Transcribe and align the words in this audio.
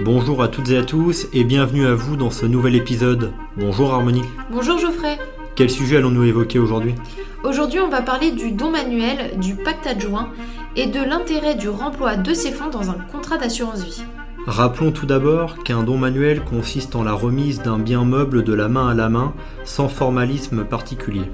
Bonjour 0.00 0.42
à 0.42 0.48
toutes 0.48 0.70
et 0.70 0.76
à 0.76 0.82
tous 0.82 1.28
et 1.32 1.44
bienvenue 1.44 1.86
à 1.86 1.94
vous 1.94 2.16
dans 2.16 2.30
ce 2.30 2.46
nouvel 2.46 2.74
épisode. 2.74 3.30
Bonjour 3.56 3.94
Harmonie. 3.94 4.24
Bonjour 4.50 4.76
Geoffrey. 4.76 5.18
Quel 5.54 5.70
sujet 5.70 5.98
allons-nous 5.98 6.24
évoquer 6.24 6.58
aujourd'hui? 6.58 6.96
Aujourd'hui, 7.44 7.78
on 7.78 7.88
va 7.88 8.02
parler 8.02 8.32
du 8.32 8.50
don 8.50 8.72
manuel, 8.72 9.38
du 9.38 9.54
pacte 9.54 9.86
adjoint 9.86 10.30
et 10.74 10.88
de 10.88 10.98
l'intérêt 10.98 11.54
du 11.54 11.68
remploi 11.68 12.16
de 12.16 12.34
ces 12.34 12.50
fonds 12.50 12.70
dans 12.70 12.90
un 12.90 12.96
contrat 13.12 13.38
d'assurance 13.38 13.84
vie. 13.84 14.02
Rappelons 14.48 14.90
tout 14.90 15.06
d'abord 15.06 15.62
qu'un 15.62 15.84
don 15.84 15.96
manuel 15.96 16.42
consiste 16.42 16.96
en 16.96 17.04
la 17.04 17.12
remise 17.12 17.62
d'un 17.62 17.78
bien 17.78 18.04
meuble 18.04 18.42
de 18.42 18.52
la 18.52 18.68
main 18.68 18.88
à 18.88 18.94
la 18.94 19.08
main 19.08 19.32
sans 19.62 19.88
formalisme 19.88 20.64
particulier. 20.64 21.30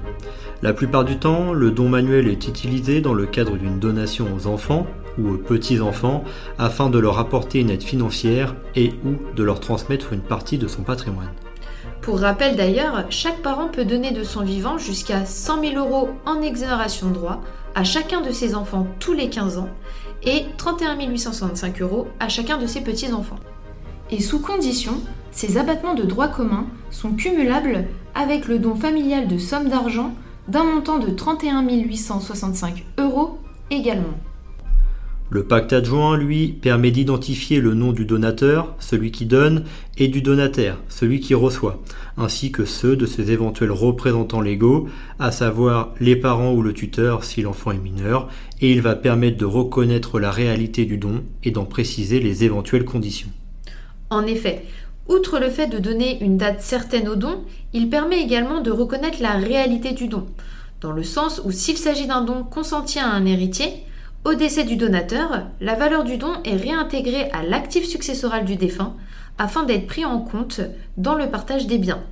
La 0.61 0.73
plupart 0.73 1.03
du 1.03 1.17
temps, 1.17 1.51
le 1.51 1.71
don 1.71 1.89
manuel 1.89 2.27
est 2.27 2.47
utilisé 2.47 3.01
dans 3.01 3.15
le 3.15 3.25
cadre 3.25 3.57
d'une 3.57 3.79
donation 3.79 4.27
aux 4.35 4.45
enfants 4.45 4.85
ou 5.17 5.29
aux 5.29 5.37
petits-enfants 5.37 6.23
afin 6.57 6.89
de 6.89 6.99
leur 6.99 7.19
apporter 7.19 7.59
une 7.59 7.69
aide 7.69 7.83
financière 7.83 8.55
et 8.75 8.93
ou 9.05 9.35
de 9.35 9.43
leur 9.43 9.59
transmettre 9.59 10.13
une 10.13 10.21
partie 10.21 10.57
de 10.57 10.67
son 10.67 10.83
patrimoine. 10.83 11.31
Pour 12.01 12.19
rappel 12.19 12.55
d'ailleurs, 12.55 13.05
chaque 13.09 13.41
parent 13.41 13.67
peut 13.67 13.85
donner 13.85 14.11
de 14.11 14.23
son 14.23 14.41
vivant 14.41 14.77
jusqu'à 14.77 15.25
100 15.25 15.61
000 15.61 15.75
euros 15.75 16.09
en 16.25 16.41
exonération 16.41 17.09
de 17.09 17.13
droits 17.13 17.41
à 17.75 17.83
chacun 17.83 18.21
de 18.21 18.31
ses 18.31 18.55
enfants 18.55 18.87
tous 18.99 19.13
les 19.13 19.29
15 19.29 19.59
ans 19.59 19.69
et 20.23 20.45
31 20.57 20.99
865 20.99 21.81
euros 21.81 22.07
à 22.19 22.27
chacun 22.27 22.57
de 22.57 22.65
ses 22.65 22.81
petits-enfants. 22.81 23.39
Et 24.09 24.19
sous 24.19 24.39
condition, 24.39 24.93
ces 25.31 25.57
abattements 25.57 25.93
de 25.93 26.03
droit 26.03 26.27
commun 26.27 26.65
sont 26.89 27.13
cumulables 27.13 27.85
avec 28.13 28.47
le 28.47 28.59
don 28.59 28.75
familial 28.75 29.27
de 29.27 29.37
sommes 29.37 29.69
d'argent 29.69 30.13
d'un 30.47 30.63
montant 30.63 30.97
de 30.97 31.09
31 31.09 31.61
865 31.61 32.83
euros 32.97 33.39
également. 33.69 34.17
Le 35.33 35.45
pacte 35.45 35.71
adjoint, 35.71 36.17
lui, 36.17 36.49
permet 36.49 36.91
d'identifier 36.91 37.61
le 37.61 37.73
nom 37.73 37.93
du 37.93 38.03
donateur, 38.03 38.75
celui 38.79 39.11
qui 39.11 39.25
donne, 39.25 39.63
et 39.97 40.09
du 40.09 40.21
donataire, 40.21 40.77
celui 40.89 41.21
qui 41.21 41.33
reçoit, 41.33 41.81
ainsi 42.17 42.51
que 42.51 42.65
ceux 42.65 42.97
de 42.97 43.05
ses 43.05 43.31
éventuels 43.31 43.71
représentants 43.71 44.41
légaux, 44.41 44.89
à 45.19 45.31
savoir 45.31 45.93
les 46.01 46.17
parents 46.17 46.51
ou 46.51 46.61
le 46.61 46.73
tuteur 46.73 47.23
si 47.23 47.41
l'enfant 47.43 47.71
est 47.71 47.77
mineur, 47.77 48.27
et 48.59 48.73
il 48.73 48.81
va 48.81 48.93
permettre 48.93 49.37
de 49.37 49.45
reconnaître 49.45 50.19
la 50.19 50.31
réalité 50.31 50.83
du 50.83 50.97
don 50.97 51.23
et 51.45 51.51
d'en 51.51 51.63
préciser 51.63 52.19
les 52.19 52.43
éventuelles 52.43 52.83
conditions. 52.83 53.29
En 54.09 54.25
effet, 54.25 54.65
outre 55.07 55.39
le 55.39 55.49
fait 55.49 55.67
de 55.67 55.79
donner 55.79 56.21
une 56.21 56.35
date 56.35 56.59
certaine 56.59 57.07
au 57.07 57.15
don, 57.15 57.45
il 57.71 57.89
permet 57.89 58.21
également 58.21 58.59
de 58.59 58.69
reconnaître 58.71 59.21
la 59.21 59.37
réalité 59.37 59.93
du 59.93 60.09
don, 60.09 60.25
dans 60.81 60.91
le 60.91 61.03
sens 61.03 61.41
où 61.45 61.53
s'il 61.53 61.77
s'agit 61.77 62.07
d'un 62.07 62.21
don 62.21 62.43
consenti 62.43 62.99
à 62.99 63.09
un 63.09 63.25
héritier, 63.25 63.85
au 64.23 64.35
décès 64.35 64.63
du 64.63 64.75
donateur, 64.75 65.47
la 65.61 65.73
valeur 65.73 66.03
du 66.03 66.17
don 66.17 66.33
est 66.45 66.55
réintégrée 66.55 67.29
à 67.31 67.43
l'actif 67.43 67.85
successoral 67.85 68.45
du 68.45 68.55
défunt 68.55 68.95
afin 69.39 69.63
d'être 69.63 69.87
pris 69.87 70.05
en 70.05 70.19
compte 70.19 70.61
dans 70.97 71.15
le 71.15 71.29
partage 71.31 71.65
des 71.65 71.79
biens. 71.79 72.03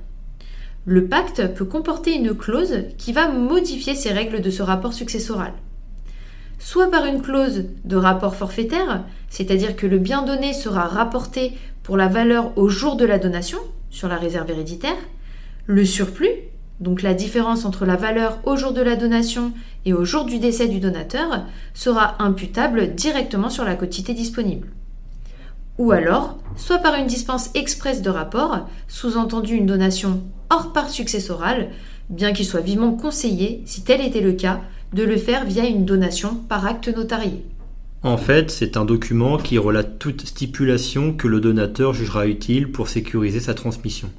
Le 0.86 1.06
pacte 1.06 1.54
peut 1.54 1.64
comporter 1.64 2.14
une 2.14 2.34
clause 2.34 2.84
qui 2.98 3.12
va 3.12 3.28
modifier 3.28 3.94
ces 3.94 4.10
règles 4.10 4.40
de 4.40 4.50
ce 4.50 4.62
rapport 4.62 4.92
successoral. 4.92 5.52
Soit 6.58 6.90
par 6.90 7.04
une 7.04 7.22
clause 7.22 7.66
de 7.84 7.96
rapport 7.96 8.34
forfaitaire, 8.34 9.04
c'est-à-dire 9.28 9.76
que 9.76 9.86
le 9.86 9.98
bien 9.98 10.22
donné 10.22 10.52
sera 10.52 10.86
rapporté 10.86 11.52
pour 11.84 11.96
la 11.96 12.08
valeur 12.08 12.58
au 12.58 12.68
jour 12.68 12.96
de 12.96 13.04
la 13.04 13.18
donation 13.18 13.58
sur 13.90 14.08
la 14.08 14.16
réserve 14.16 14.50
héréditaire, 14.50 14.96
le 15.66 15.84
surplus 15.84 16.49
donc 16.80 17.02
la 17.02 17.14
différence 17.14 17.64
entre 17.64 17.84
la 17.84 17.96
valeur 17.96 18.38
au 18.44 18.56
jour 18.56 18.72
de 18.72 18.80
la 18.80 18.96
donation 18.96 19.52
et 19.84 19.92
au 19.92 20.04
jour 20.04 20.24
du 20.24 20.38
décès 20.38 20.66
du 20.66 20.80
donateur 20.80 21.44
sera 21.74 22.22
imputable 22.22 22.94
directement 22.94 23.50
sur 23.50 23.64
la 23.64 23.74
quotité 23.74 24.14
disponible. 24.14 24.68
Ou 25.78 25.92
alors, 25.92 26.38
soit 26.56 26.78
par 26.78 26.94
une 26.94 27.06
dispense 27.06 27.50
expresse 27.54 28.02
de 28.02 28.10
rapport, 28.10 28.68
sous-entendu 28.88 29.54
une 29.54 29.66
donation 29.66 30.22
hors 30.50 30.72
part 30.72 30.90
successorale, 30.90 31.70
bien 32.08 32.32
qu'il 32.32 32.44
soit 32.44 32.60
vivement 32.60 32.92
conseillé, 32.92 33.62
si 33.66 33.82
tel 33.82 34.00
était 34.00 34.20
le 34.20 34.32
cas, 34.32 34.60
de 34.92 35.04
le 35.04 35.16
faire 35.16 35.44
via 35.44 35.64
une 35.66 35.84
donation 35.84 36.34
par 36.34 36.66
acte 36.66 36.88
notarié. 36.88 37.44
En 38.02 38.16
fait, 38.16 38.50
c'est 38.50 38.76
un 38.76 38.84
document 38.84 39.36
qui 39.36 39.58
relate 39.58 39.98
toute 39.98 40.26
stipulation 40.26 41.12
que 41.12 41.28
le 41.28 41.40
donateur 41.40 41.92
jugera 41.92 42.26
utile 42.26 42.72
pour 42.72 42.88
sécuriser 42.88 43.40
sa 43.40 43.54
transmission 43.54 44.10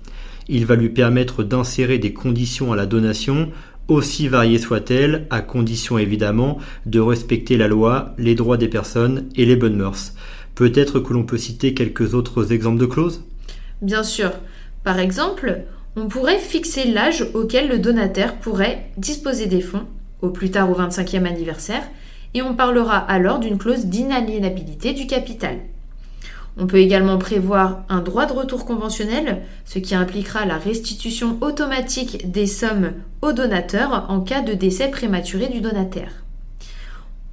il 0.47 0.65
va 0.65 0.75
lui 0.75 0.89
permettre 0.89 1.43
d'insérer 1.43 1.97
des 1.97 2.13
conditions 2.13 2.73
à 2.73 2.75
la 2.75 2.85
donation, 2.85 3.49
aussi 3.87 4.27
variées 4.27 4.59
soient-elles, 4.59 5.27
à 5.29 5.41
condition 5.41 5.97
évidemment 5.97 6.57
de 6.85 6.99
respecter 6.99 7.57
la 7.57 7.67
loi, 7.67 8.13
les 8.17 8.35
droits 8.35 8.57
des 8.57 8.67
personnes 8.67 9.29
et 9.35 9.45
les 9.45 9.55
bonnes 9.55 9.75
mœurs. 9.75 10.13
Peut-être 10.55 10.99
que 10.99 11.13
l'on 11.13 11.23
peut 11.23 11.37
citer 11.37 11.73
quelques 11.73 12.13
autres 12.13 12.51
exemples 12.51 12.79
de 12.79 12.85
clauses? 12.85 13.23
Bien 13.81 14.03
sûr. 14.03 14.31
Par 14.83 14.99
exemple, 14.99 15.63
on 15.95 16.07
pourrait 16.07 16.39
fixer 16.39 16.85
l'âge 16.85 17.25
auquel 17.33 17.67
le 17.67 17.79
donataire 17.79 18.37
pourrait 18.37 18.91
disposer 18.97 19.47
des 19.47 19.61
fonds, 19.61 19.87
au 20.21 20.29
plus 20.29 20.51
tard 20.51 20.69
au 20.69 20.75
25e 20.75 21.25
anniversaire, 21.25 21.83
et 22.33 22.41
on 22.41 22.55
parlera 22.55 22.97
alors 22.97 23.39
d'une 23.39 23.57
clause 23.57 23.85
d'inaliénabilité 23.87 24.93
du 24.93 25.05
capital. 25.05 25.57
On 26.57 26.67
peut 26.67 26.77
également 26.77 27.17
prévoir 27.17 27.83
un 27.89 28.01
droit 28.01 28.25
de 28.25 28.33
retour 28.33 28.65
conventionnel, 28.65 29.41
ce 29.65 29.79
qui 29.79 29.95
impliquera 29.95 30.45
la 30.45 30.57
restitution 30.57 31.37
automatique 31.41 32.29
des 32.29 32.45
sommes 32.45 32.93
au 33.21 33.31
donateur 33.31 34.05
en 34.09 34.19
cas 34.19 34.41
de 34.41 34.53
décès 34.53 34.89
prématuré 34.89 35.47
du 35.47 35.61
donataire. 35.61 36.11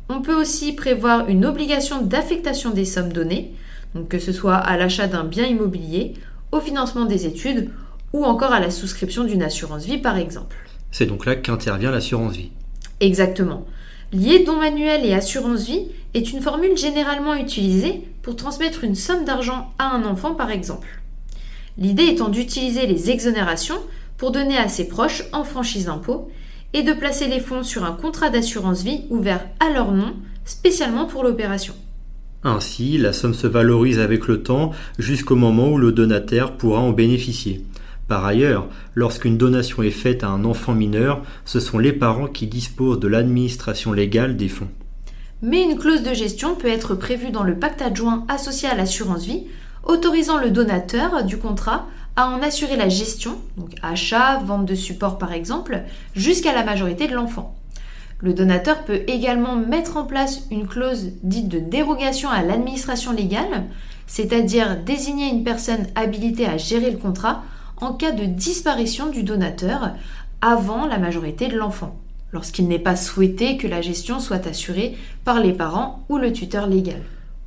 On 0.09 0.23
peut 0.23 0.41
aussi 0.41 0.73
prévoir 0.73 1.29
une 1.29 1.45
obligation 1.45 2.01
d'affectation 2.01 2.71
des 2.71 2.85
sommes 2.85 3.13
données, 3.13 3.53
donc 3.95 4.09
que 4.09 4.19
ce 4.19 4.33
soit 4.33 4.57
à 4.57 4.77
l'achat 4.77 5.07
d'un 5.07 5.25
bien 5.25 5.47
immobilier, 5.47 6.15
au 6.53 6.61
financement 6.61 7.05
des 7.05 7.27
études 7.27 7.71
ou 8.13 8.25
encore 8.25 8.53
à 8.53 8.61
la 8.61 8.71
souscription 8.71 9.25
d'une 9.25 9.43
assurance 9.43 9.85
vie 9.85 9.99
par 9.99 10.17
exemple. 10.17 10.57
C'est 10.91 11.07
donc 11.07 11.27
là 11.27 11.37
qu'intervient 11.37 11.91
l'assurance 11.91 12.37
vie. 12.37 12.51
Exactement. 13.01 13.67
Lier 14.13 14.45
don 14.45 14.57
manuel 14.57 15.05
et 15.05 15.13
assurance 15.13 15.67
vie 15.67 15.89
est 16.15 16.33
une 16.33 16.41
formule 16.41 16.77
généralement 16.79 17.35
utilisée 17.35 18.09
pour 18.23 18.37
transmettre 18.37 18.83
une 18.85 18.95
somme 18.95 19.27
d'argent 19.27 19.71
à 19.79 19.95
un 19.95 20.05
enfant 20.05 20.35
par 20.35 20.51
exemple. 20.51 20.89
L'idée 21.77 22.07
étant 22.07 22.31
d'utiliser 22.31 22.87
les 22.87 23.11
exonérations 23.11 23.79
pour 24.17 24.33
donner 24.33 24.57
à 24.57 24.69
ses 24.69 24.89
proches 24.89 25.25
en 25.33 25.45
franchise 25.45 25.87
d'impôt 25.87 26.31
et 26.73 26.83
de 26.83 26.95
placer 26.95 27.29
les 27.29 27.41
fonds 27.41 27.63
sur 27.63 27.85
un 27.85 27.93
contrat 27.93 28.31
d'assurance 28.31 28.83
vie 28.83 29.03
ouvert 29.11 29.45
à 29.61 29.71
leur 29.71 29.93
nom 29.93 30.15
spécialement 30.47 31.05
pour 31.05 31.23
l'opération. 31.23 31.75
Ainsi, 32.45 32.97
la 32.97 33.13
somme 33.13 33.35
se 33.35 33.47
valorise 33.47 33.99
avec 33.99 34.27
le 34.27 34.43
temps 34.43 34.71
jusqu'au 34.99 35.37
moment 35.37 35.69
où 35.69 35.77
le 35.77 35.93
donataire 35.93 36.57
pourra 36.57 36.81
en 36.81 36.93
bénéficier. 36.93 37.65
Par 38.09 38.25
ailleurs, 38.25 38.69
lorsqu'une 38.95 39.37
donation 39.37 39.83
est 39.83 39.91
faite 39.91 40.25
à 40.25 40.29
un 40.29 40.47
enfant 40.47 40.73
mineur, 40.73 41.23
ce 41.45 41.61
sont 41.61 41.79
les 41.79 41.93
parents 41.93 42.27
qui 42.27 42.47
disposent 42.47 43.01
de 43.01 43.07
l'administration 43.07 43.93
légale 43.93 44.37
des 44.37 44.49
fonds. 44.49 44.71
Mais 45.43 45.63
une 45.63 45.79
clause 45.79 46.03
de 46.03 46.15
gestion 46.15 46.55
peut 46.55 46.69
être 46.69 46.95
prévue 46.95 47.31
dans 47.31 47.45
le 47.45 47.59
pacte 47.59 47.83
adjoint 47.83 48.25
associé 48.29 48.67
à 48.67 48.75
l'assurance 48.75 49.25
vie, 49.25 49.45
autorisant 49.85 50.39
le 50.39 50.51
donateur 50.51 51.23
du 51.25 51.37
contrat 51.37 51.87
à 52.17 52.29
en 52.29 52.43
assurer 52.43 52.77
la 52.77 52.89
gestion, 52.89 53.39
donc 53.59 53.71
achat, 53.83 54.39
vente 54.39 54.65
de 54.65 54.75
support 54.75 55.19
par 55.19 55.35
exemple, 55.35 55.83
jusqu'à 56.17 56.55
la 56.55 56.65
majorité 56.65 57.09
de 57.09 57.15
l'enfant. 57.15 57.55
Le 58.21 58.33
donateur 58.33 58.85
peut 58.85 59.03
également 59.07 59.55
mettre 59.55 59.99
en 59.99 60.05
place 60.05 60.49
une 60.51 60.67
clause 60.67 61.11
dite 61.23 61.49
de 61.49 61.61
dérogation 61.61 62.31
à 62.31 62.43
l'administration 62.43 63.13
légale, 63.13 63.67
c'est-à-dire 64.07 64.79
désigner 64.83 65.29
une 65.29 65.45
personne 65.45 65.87
habilitée 65.95 66.47
à 66.47 66.57
gérer 66.57 66.91
le 66.91 66.97
contrat 66.97 67.45
en 67.81 67.93
cas 67.93 68.13
de 68.13 68.25
disparition 68.25 69.11
du 69.11 69.23
donateur 69.23 69.91
avant 70.41 70.87
la 70.87 70.99
majorité 70.99 71.49
de 71.49 71.57
l'enfant, 71.57 71.99
lorsqu'il 72.33 72.69
n'est 72.69 72.79
pas 72.79 72.97
souhaité 72.97 73.57
que 73.57 73.67
la 73.67 73.83
gestion 73.83 74.21
soit 74.21 74.47
assurée 74.47 74.97
par 75.25 75.41
les 75.41 75.53
parents 75.53 76.05
ou 76.09 76.19
le 76.19 76.33
tuteur 76.33 76.67
légal. 76.67 77.03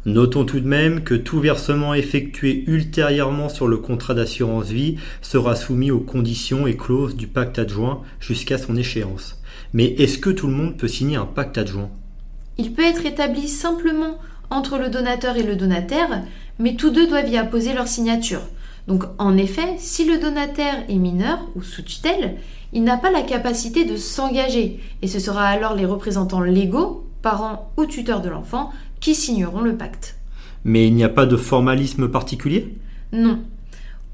Notons 0.05 0.45
tout 0.45 0.59
de 0.59 0.67
même 0.67 1.03
que 1.03 1.13
tout 1.13 1.39
versement 1.39 1.93
effectué 1.93 2.63
ultérieurement 2.65 3.49
sur 3.49 3.67
le 3.67 3.77
contrat 3.77 4.15
d'assurance 4.15 4.69
vie 4.69 4.97
sera 5.21 5.55
soumis 5.55 5.91
aux 5.91 5.99
conditions 5.99 6.65
et 6.65 6.75
clauses 6.75 7.15
du 7.15 7.27
pacte 7.27 7.59
adjoint 7.59 8.01
jusqu'à 8.19 8.57
son 8.57 8.75
échéance. 8.75 9.39
Mais 9.73 9.85
est-ce 9.99 10.17
que 10.17 10.31
tout 10.31 10.47
le 10.47 10.53
monde 10.53 10.75
peut 10.75 10.87
signer 10.87 11.17
un 11.17 11.27
pacte 11.27 11.59
adjoint? 11.59 11.91
Il 12.57 12.73
peut 12.73 12.83
être 12.83 13.05
établi 13.05 13.47
simplement 13.47 14.17
entre 14.49 14.79
le 14.79 14.89
donateur 14.89 15.37
et 15.37 15.43
le 15.43 15.55
donataire, 15.55 16.23
mais 16.57 16.75
tous 16.75 16.89
deux 16.89 17.07
doivent 17.07 17.29
y 17.29 17.37
apposer 17.37 17.73
leur 17.73 17.87
signature. 17.87 18.41
Donc 18.87 19.03
en 19.17 19.37
effet, 19.37 19.75
si 19.77 20.05
le 20.05 20.17
donataire 20.17 20.83
est 20.89 20.95
mineur 20.95 21.39
ou 21.55 21.61
sous 21.61 21.83
tutelle, 21.83 22.37
il 22.73 22.83
n'a 22.83 22.97
pas 22.97 23.11
la 23.11 23.21
capacité 23.21 23.85
de 23.85 23.95
s'engager 23.95 24.79
et 25.01 25.07
ce 25.07 25.19
sera 25.19 25.45
alors 25.45 25.75
les 25.75 25.85
représentants 25.85 26.41
légaux, 26.41 27.05
parents 27.21 27.71
ou 27.77 27.85
tuteurs 27.85 28.21
de 28.21 28.29
l'enfant, 28.29 28.71
qui 28.99 29.15
signeront 29.15 29.61
le 29.61 29.75
pacte. 29.75 30.17
Mais 30.63 30.87
il 30.87 30.93
n'y 30.93 31.03
a 31.03 31.09
pas 31.09 31.25
de 31.25 31.37
formalisme 31.37 32.07
particulier? 32.07 32.75
Non. 33.11 33.39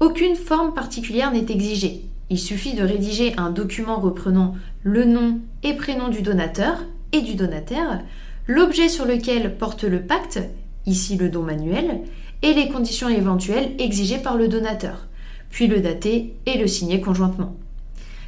Aucune 0.00 0.36
forme 0.36 0.74
particulière 0.74 1.32
n'est 1.32 1.50
exigée. 1.50 2.04
Il 2.30 2.38
suffit 2.38 2.74
de 2.74 2.82
rédiger 2.82 3.34
un 3.36 3.50
document 3.50 4.00
reprenant 4.00 4.54
le 4.82 5.04
nom 5.04 5.40
et 5.62 5.74
prénom 5.74 6.08
du 6.08 6.22
donateur 6.22 6.84
et 7.12 7.20
du 7.20 7.34
donataire, 7.34 8.02
l'objet 8.46 8.88
sur 8.88 9.06
lequel 9.06 9.56
porte 9.56 9.84
le 9.84 10.02
pacte 10.02 10.40
ici 10.86 11.16
le 11.16 11.28
don 11.28 11.42
manuel, 11.42 12.00
et 12.42 12.54
les 12.54 12.68
conditions 12.68 13.08
éventuelles 13.08 13.72
exigées 13.78 14.18
par 14.18 14.36
le 14.36 14.48
donateur, 14.48 15.06
puis 15.50 15.66
le 15.66 15.80
dater 15.80 16.34
et 16.46 16.58
le 16.58 16.66
signer 16.66 17.00
conjointement. 17.00 17.56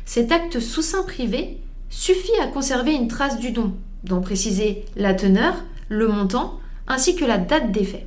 Cet 0.05 0.33
acte 0.33 0.59
sous 0.61 0.83
sein 0.83 1.03
privé 1.03 1.59
suffit 1.89 2.39
à 2.43 2.47
conserver 2.47 2.95
une 2.95 3.09
trace 3.09 3.39
du 3.39 3.51
don, 3.53 3.75
dont 4.05 4.21
préciser 4.21 4.85
la 4.97 5.15
teneur, 5.15 5.55
le 5.89 6.09
montant, 6.09 6.59
ainsi 6.89 7.15
que 7.15 7.25
la 7.25 7.39
date 7.39 7.73
des 7.73 7.85
faits. 7.85 8.07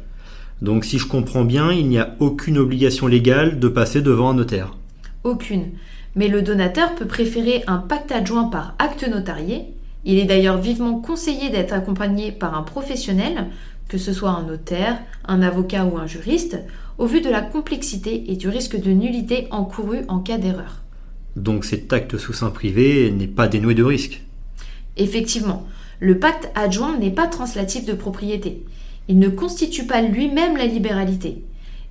Donc 0.61 0.85
si 0.85 0.97
je 0.97 1.07
comprends 1.07 1.43
bien, 1.43 1.71
il 1.71 1.87
n'y 1.87 1.99
a 1.99 2.15
aucune 2.19 2.57
obligation 2.57 3.07
légale 3.07 3.59
de 3.59 3.67
passer 3.67 4.01
devant 4.01 4.29
un 4.29 4.33
notaire. 4.33 4.75
Aucune. 5.23 5.71
Mais 6.15 6.27
le 6.27 6.41
donateur 6.41 6.95
peut 6.95 7.05
préférer 7.05 7.63
un 7.67 7.77
pacte 7.77 8.11
adjoint 8.11 8.45
par 8.45 8.75
acte 8.79 9.07
notarié. 9.07 9.65
Il 10.05 10.19
est 10.19 10.25
d'ailleurs 10.25 10.57
vivement 10.57 10.99
conseillé 10.99 11.49
d'être 11.49 11.73
accompagné 11.73 12.31
par 12.31 12.57
un 12.57 12.63
professionnel, 12.63 13.47
que 13.93 13.99
ce 13.99 14.11
soit 14.11 14.31
un 14.31 14.41
notaire, 14.41 14.99
un 15.23 15.43
avocat 15.43 15.85
ou 15.85 15.99
un 15.99 16.07
juriste, 16.07 16.57
au 16.97 17.05
vu 17.05 17.21
de 17.21 17.29
la 17.29 17.41
complexité 17.41 18.31
et 18.31 18.35
du 18.35 18.49
risque 18.49 18.75
de 18.75 18.89
nullité 18.89 19.47
encouru 19.51 19.99
en 20.07 20.17
cas 20.17 20.39
d'erreur. 20.39 20.81
Donc 21.35 21.63
cet 21.63 21.93
acte 21.93 22.17
sous 22.17 22.33
sein 22.33 22.49
privé 22.49 23.11
n'est 23.11 23.27
pas 23.27 23.47
dénoué 23.47 23.75
de 23.75 23.83
risque. 23.83 24.23
Effectivement, 24.97 25.67
le 25.99 26.17
pacte 26.17 26.49
adjoint 26.55 26.97
n'est 26.97 27.11
pas 27.11 27.27
translatif 27.27 27.85
de 27.85 27.93
propriété. 27.93 28.63
Il 29.09 29.19
ne 29.19 29.29
constitue 29.29 29.85
pas 29.85 30.01
lui-même 30.01 30.57
la 30.57 30.65
libéralité. 30.65 31.43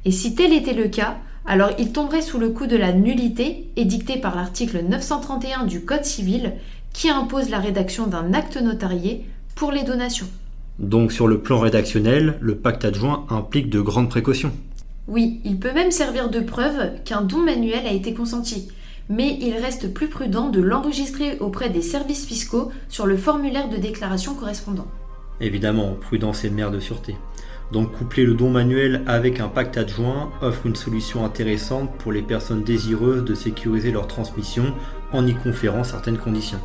Et 0.05 0.11
si 0.11 0.35
tel 0.35 0.53
était 0.53 0.75
le 0.75 0.89
cas, 0.89 1.19
alors 1.47 1.71
il 1.79 1.93
tomberait 1.93 2.21
sous 2.21 2.41
le 2.41 2.49
coup 2.49 2.67
de 2.67 2.77
la 2.77 2.93
nullité 2.93 3.71
édictée 3.77 4.17
par 4.17 4.35
l'article 4.35 4.83
931 4.89 5.67
du 5.67 5.85
Code 5.85 6.05
civil 6.05 6.55
qui 6.93 7.11
impose 7.11 7.49
la 7.49 7.61
rédaction 7.61 8.09
d'un 8.09 8.35
acte 8.35 8.57
notarié 8.57 9.25
pour 9.55 9.71
les 9.71 9.85
donations. 9.85 10.27
Donc 10.83 11.13
sur 11.13 11.29
le 11.29 11.39
plan 11.39 11.61
rédactionnel, 11.61 12.39
le 12.41 12.57
pacte 12.57 12.85
adjoint 12.85 13.25
implique 13.31 13.71
de 13.71 13.81
grandes 13.81 14.11
précautions. 14.11 14.53
Oui, 15.07 15.41
il 15.45 15.59
peut 15.59 15.73
même 15.73 15.93
servir 15.93 16.29
de 16.29 16.41
preuve 16.41 17.03
qu'un 17.05 17.23
don 17.23 17.39
manuel 17.39 17.87
a 17.87 17.93
été 17.93 18.15
consenti, 18.15 18.69
mais 19.09 19.39
il 19.41 19.55
reste 19.55 19.95
plus 19.95 20.09
prudent 20.09 20.51
de 20.51 20.61
l'enregistrer 20.61 21.39
auprès 21.39 21.71
des 21.71 21.83
services 21.83 22.27
fiscaux 22.27 22.73
sur 22.89 23.07
le 23.07 23.17
formulaire 23.17 23.69
de 23.69 23.77
déclaration 23.77 24.35
correspondant. 24.35 24.89
Évidemment, 25.41 25.95
prudence 26.01 26.45
et 26.45 26.51
mère 26.51 26.73
de 26.73 26.81
sûreté. 26.81 27.17
Donc 27.73 27.93
coupler 27.93 28.25
le 28.25 28.35
don 28.35 28.51
manuel 28.51 29.03
avec 29.07 29.41
un 29.41 29.49
pacte 29.49 29.79
adjoint 29.79 30.31
offre 30.43 30.67
une 30.67 30.77
solution 30.77 31.25
intéressante 31.25 31.91
pour 31.99 32.13
les 32.13 32.23
personnes 32.23 32.65
désireuses 32.65 33.25
de 33.25 33.35
sécuriser 33.35 33.93
leur 33.93 34.09
transmission 34.09 34.75
en 35.13 35.27
y 35.27 35.35
conférant 35.35 35.85
certaines 35.85 36.19
conditions. 36.19 36.61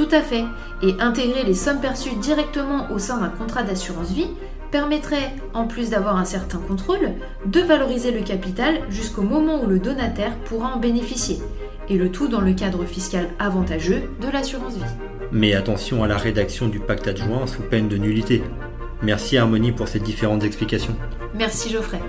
Tout 0.00 0.16
à 0.16 0.22
fait, 0.22 0.44
et 0.80 0.94
intégrer 0.98 1.44
les 1.44 1.52
sommes 1.52 1.78
perçues 1.78 2.16
directement 2.16 2.90
au 2.90 2.98
sein 2.98 3.20
d'un 3.20 3.28
contrat 3.28 3.62
d'assurance 3.62 4.12
vie 4.12 4.28
permettrait, 4.70 5.30
en 5.52 5.66
plus 5.66 5.90
d'avoir 5.90 6.16
un 6.16 6.24
certain 6.24 6.56
contrôle, 6.56 7.16
de 7.44 7.60
valoriser 7.60 8.10
le 8.10 8.22
capital 8.22 8.80
jusqu'au 8.88 9.20
moment 9.20 9.62
où 9.62 9.66
le 9.66 9.78
donataire 9.78 10.34
pourra 10.46 10.74
en 10.74 10.78
bénéficier, 10.78 11.40
et 11.90 11.98
le 11.98 12.10
tout 12.10 12.28
dans 12.28 12.40
le 12.40 12.54
cadre 12.54 12.86
fiscal 12.86 13.28
avantageux 13.38 14.04
de 14.22 14.28
l'assurance 14.30 14.76
vie. 14.76 14.94
Mais 15.32 15.52
attention 15.52 16.02
à 16.02 16.08
la 16.08 16.16
rédaction 16.16 16.68
du 16.68 16.80
pacte 16.80 17.06
adjoint 17.06 17.46
sous 17.46 17.60
peine 17.60 17.88
de 17.88 17.98
nullité. 17.98 18.42
Merci 19.02 19.36
Harmonie 19.36 19.72
pour 19.72 19.88
ces 19.88 20.00
différentes 20.00 20.44
explications. 20.44 20.96
Merci 21.34 21.68
Geoffrey. 21.68 22.00